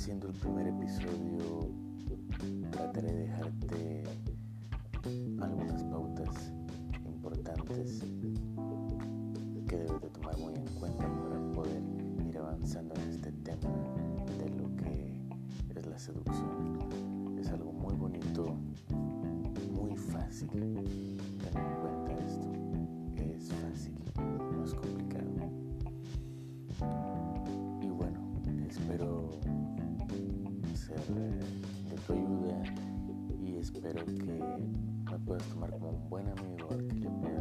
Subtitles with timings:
[0.00, 1.68] siendo el primer episodio
[2.70, 4.04] trataré de dejarte
[5.42, 6.52] algunas pautas
[7.04, 8.00] importantes
[9.68, 11.82] que debes de tomar muy en cuenta para poder
[12.26, 13.70] ir avanzando en este tema
[14.38, 15.20] de lo que
[15.78, 16.49] es la seducción.
[30.90, 32.62] De tu ayuda
[33.40, 34.12] y espero que
[35.10, 37.39] me puedas tomar como un buen amigo al que le puedas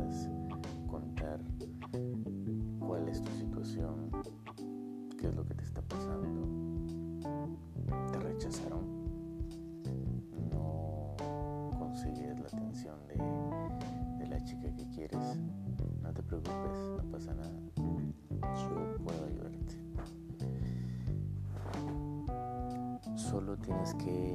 [23.30, 24.34] Solo tienes que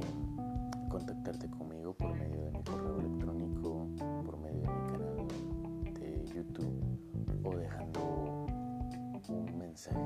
[0.87, 3.89] contactarte conmigo por medio de mi correo electrónico,
[4.25, 5.27] por medio de mi canal
[5.95, 6.81] de YouTube
[7.43, 8.45] o dejando
[9.27, 9.99] un mensaje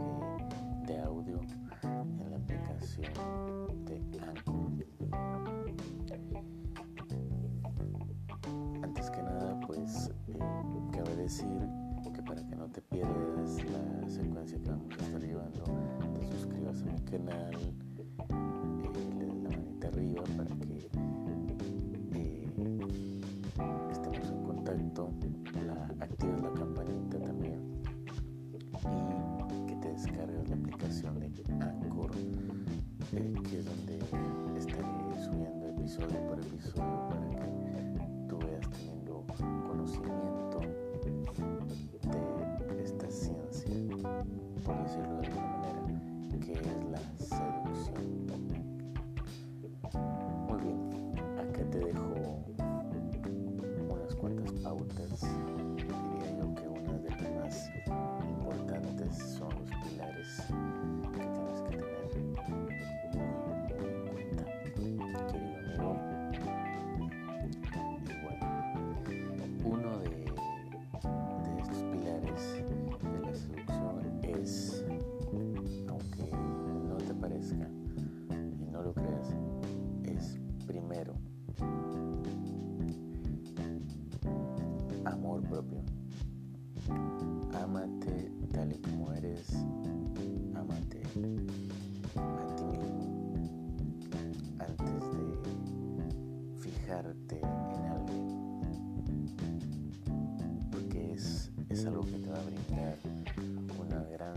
[0.87, 1.39] de audio
[1.83, 3.13] en la aplicación
[3.85, 4.71] de Anchor.
[8.81, 10.39] Antes que nada, pues eh,
[10.93, 11.69] cabe decir
[12.11, 15.63] que para que no te pierdas la secuencia que vamos a estar llevando,
[16.15, 17.55] te suscribas a mi canal,
[44.59, 45.81] por decirlo de alguna manera,
[46.45, 46.61] que es
[46.91, 47.58] la seducción.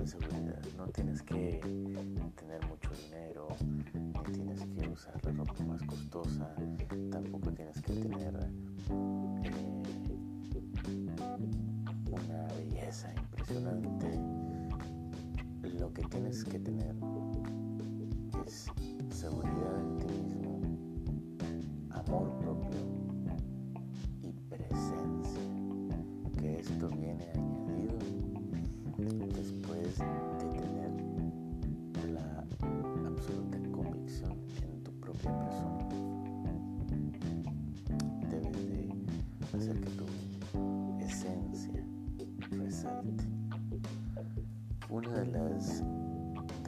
[0.06, 0.62] Seguridad.
[0.76, 1.60] No tienes que
[2.36, 6.54] tener mucho dinero, ni tienes que usar la ropa más costosa,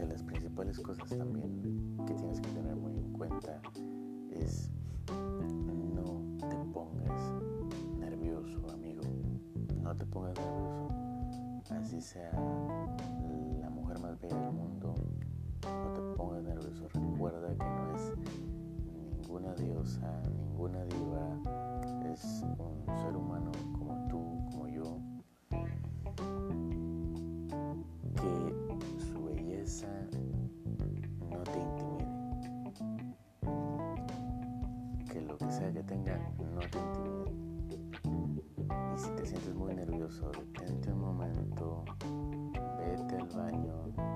[0.05, 3.61] de las principales cosas también que tienes que tener muy en cuenta
[4.31, 4.71] es
[5.95, 7.33] no te pongas
[7.99, 9.03] nervioso, amigo.
[9.83, 10.89] No te pongas nervioso.
[11.71, 12.31] Así sea
[13.61, 14.95] la mujer más bella del mundo,
[15.65, 16.89] no te pongas nervioso.
[16.93, 18.13] Recuerda que no es
[19.23, 24.34] ninguna diosa, ninguna diva, es un ser humano como tú,
[35.95, 36.19] tenga
[36.53, 36.79] no te.
[38.95, 41.85] Y si te sientes muy nervioso, detente un momento,
[42.79, 44.14] vete al baño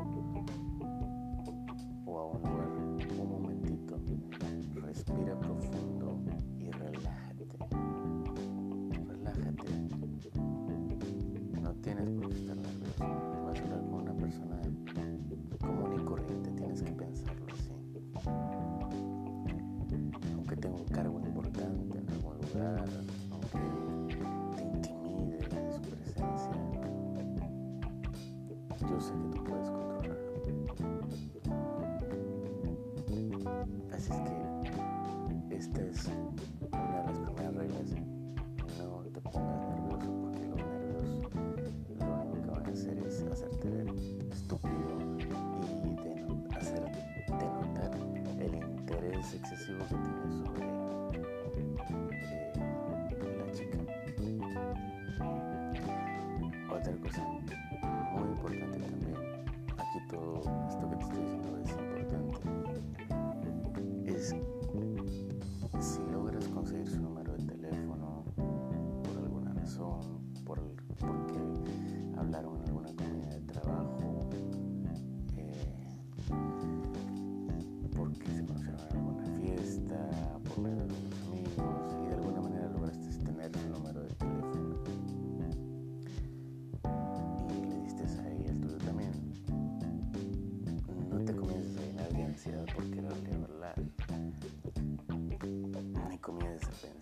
[28.88, 30.14] yo sé que tú puedes controlarlo.
[33.92, 36.10] Así es que esta es
[36.72, 37.90] una de las primeras reglas.
[38.78, 41.04] No te pongas nervioso porque los nervios
[41.98, 43.88] lo único que van a hacer es hacerte ver
[44.30, 44.92] estúpido
[45.84, 46.10] y de,
[46.56, 46.82] hacer
[47.26, 47.92] denotar
[48.38, 50.66] el interés excesivo que tienes sobre
[53.12, 53.78] eh, la chica.
[56.70, 57.22] otra cosa
[60.08, 61.37] todo esto que te estoy diciendo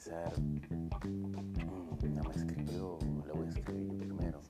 [0.06, 4.40] pensar, "Mm, no me escribió, le voy a escribir primero.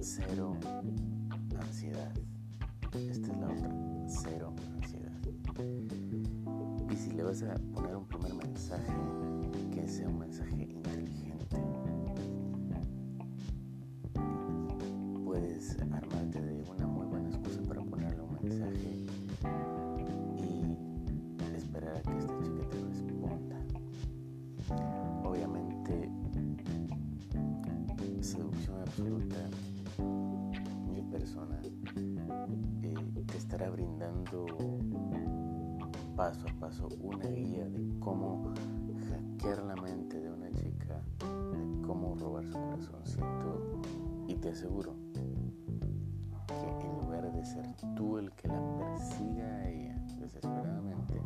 [0.00, 0.56] Cero
[1.58, 2.12] ansiedad.
[2.92, 3.70] Esta es la otra,
[4.08, 5.12] cero ansiedad.
[6.90, 8.92] Y si le vas a poner un primer mensaje,
[9.72, 11.33] que sea un mensaje inteligente.
[36.16, 38.52] Paso a paso una guía de cómo
[39.10, 43.82] hackear la mente de una chica, de cómo robar su corazoncito
[44.28, 44.94] y te aseguro
[46.46, 47.66] que en lugar de ser
[47.96, 51.20] tú el que la persiga a ella desesperadamente,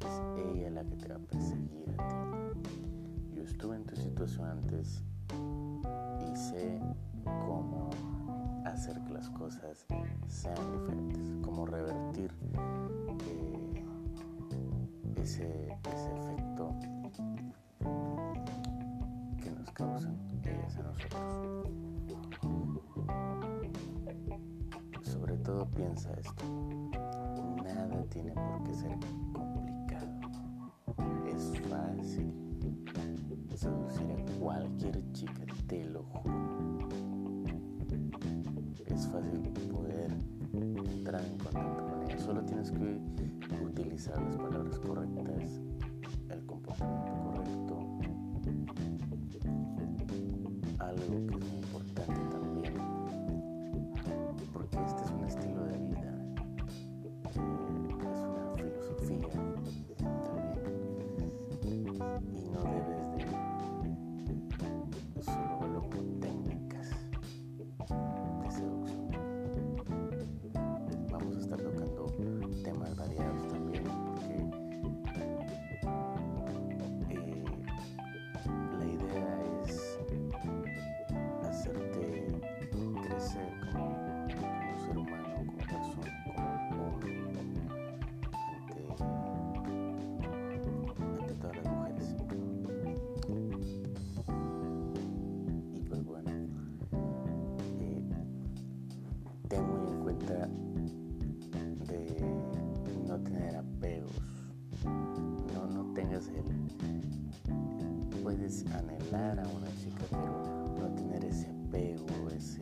[0.00, 2.14] es ella la que te va a perseguir a ti.
[3.34, 5.02] Yo estuve en tu situación antes
[6.32, 6.80] y sé
[7.24, 7.90] cómo
[8.64, 9.86] hacer las cosas
[10.30, 12.32] sean diferentes, cómo revertir
[13.26, 13.84] eh,
[15.16, 16.74] ese, ese efecto
[19.42, 21.68] que nos causan ellas a nosotros.
[25.02, 26.44] Sobre todo piensa esto,
[27.64, 28.96] nada tiene por qué ser
[29.32, 30.20] complicado,
[31.26, 32.32] es fácil
[33.56, 35.44] seducir a cualquier chica,
[42.20, 45.60] solo tienes que utilizar las palabras correctas,
[108.22, 112.60] Puedes anhelar a una chica, pero no tener ese apego, ese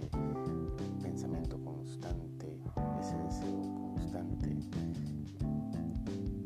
[1.02, 2.56] pensamiento constante,
[3.00, 3.60] ese deseo
[3.96, 4.56] constante.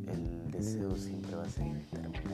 [0.06, 2.31] El deseo siempre va a ser interminable.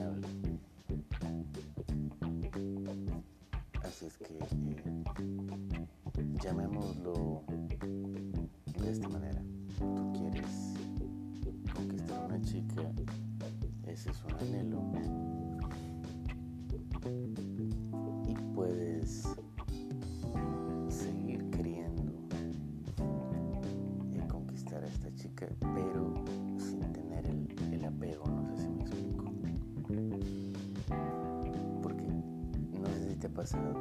[33.39, 33.73] Pasado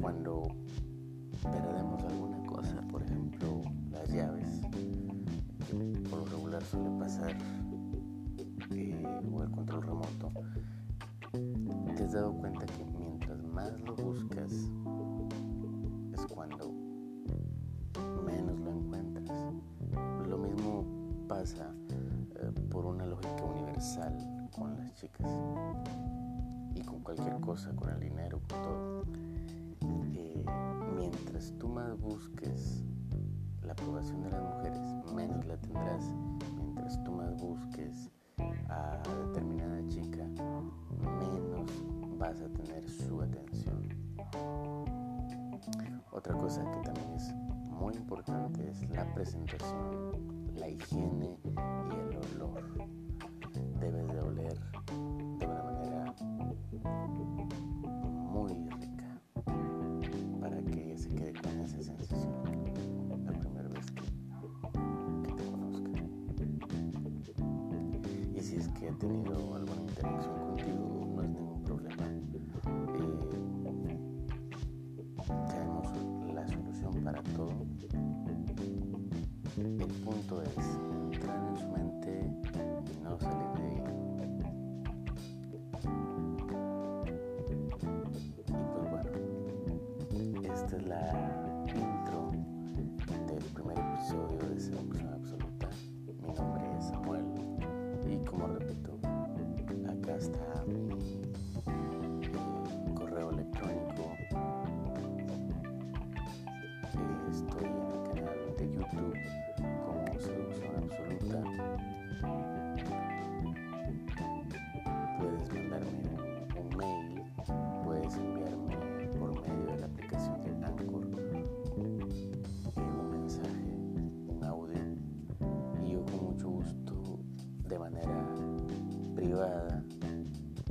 [0.00, 0.42] cuando
[1.40, 4.60] perdemos alguna cosa, por ejemplo, las llaves,
[6.10, 7.36] por lo regular suele pasar,
[9.32, 10.32] o el control remoto,
[11.94, 16.72] te has dado cuenta que mientras más lo buscas, es cuando
[18.24, 19.44] menos lo encuentras.
[20.28, 20.84] Lo mismo
[21.28, 21.72] pasa
[22.40, 25.30] eh, por una lógica universal con las chicas
[27.06, 29.04] cualquier cosa, con el dinero, con todo.
[30.12, 30.44] Eh,
[30.96, 32.82] mientras tú más busques
[33.62, 34.80] la aprobación de las mujeres,
[35.14, 36.04] menos la tendrás.
[36.56, 38.10] Mientras tú más busques
[38.68, 40.24] a determinada chica,
[41.20, 41.70] menos
[42.18, 43.88] vas a tener su atención.
[46.10, 47.32] Otra cosa que también es
[47.70, 50.10] muy importante es la presentación,
[50.56, 53.05] la higiene y el olor.
[68.46, 70.95] Si es que ha tenido alguna interacción contigo,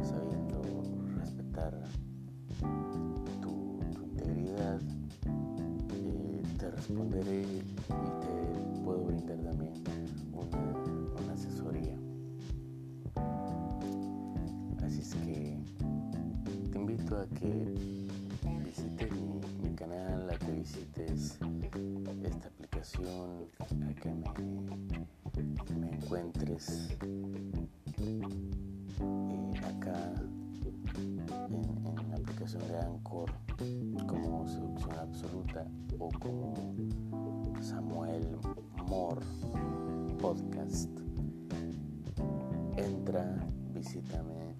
[0.01, 0.61] sabiendo
[1.19, 1.71] respetar
[3.39, 4.79] tu, integridad,
[5.93, 9.73] eh, te responderé y te puedo brindar también
[10.33, 11.95] una, asesoría.
[14.83, 15.59] Así es que
[16.71, 18.07] te invito a que
[18.65, 19.11] visites
[19.61, 21.37] mi, canal, a que visites
[22.23, 26.97] esta aplicación, a que me encuentres
[35.99, 36.53] o como
[37.61, 38.37] Samuel
[38.87, 39.25] Moore
[40.19, 40.89] Podcast.
[42.77, 43.25] Entra,
[43.73, 44.55] visítame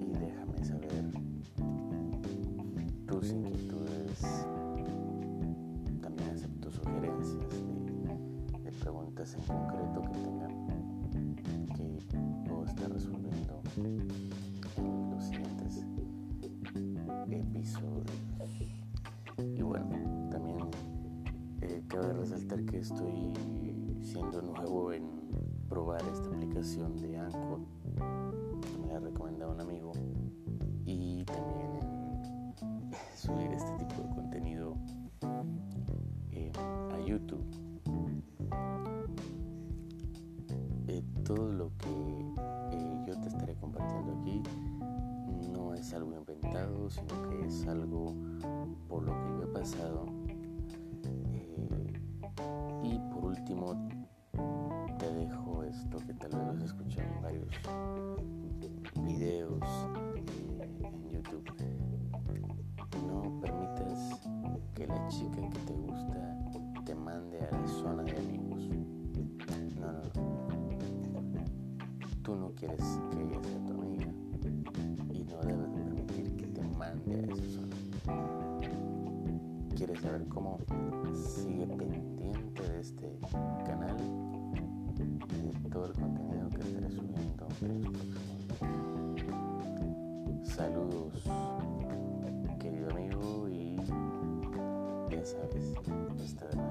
[0.00, 1.04] y déjame saber
[3.06, 4.46] tus inquietudes.
[6.00, 7.50] También acepto sugerencias
[8.62, 11.36] de, preguntas en concreto que tengan
[11.74, 15.84] que puedo estar resolviendo en los siguientes
[17.30, 18.17] episodios.
[22.88, 23.34] Estoy
[24.00, 25.04] siendo nuevo en
[25.68, 27.60] probar esta aplicación de Anchor.
[28.62, 29.92] que Me la recomendado un amigo.
[30.86, 34.74] Y también en subir este tipo de contenido
[36.32, 37.44] eh, a YouTube.
[40.86, 41.90] Eh, todo lo que
[42.72, 44.42] eh, yo te estaré compartiendo aquí
[45.52, 48.14] no es algo inventado, sino que es algo
[48.88, 50.17] por lo que yo he pasado.
[55.78, 57.48] Esto que tal vez lo has escuchado en varios
[59.06, 59.62] videos
[60.82, 61.44] en YouTube.
[63.06, 64.20] No permitas
[64.74, 66.36] que la chica que te gusta
[66.84, 68.68] te mande a la zona de amigos.
[69.80, 70.02] No, no, no.
[72.22, 74.08] Tú no quieres que ella sea tu amiga
[75.12, 77.76] y no debes de permitir que te mande a esa zona.
[79.76, 80.58] ¿Quieres saber cómo?
[81.14, 81.66] Sigue
[95.28, 95.74] service.
[96.10, 96.67] Understood.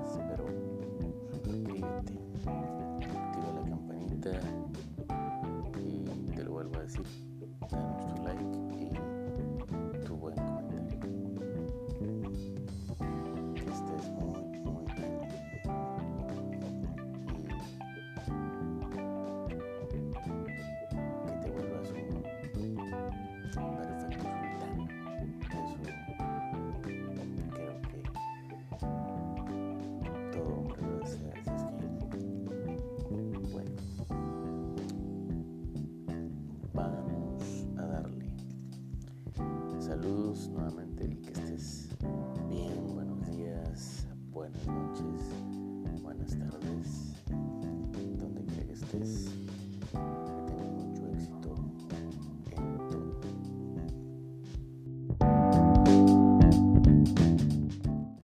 [40.37, 40.86] last night, man.